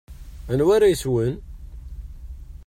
Anwa 0.51 0.71
ara 0.75 0.87
yeswen? 0.91 1.33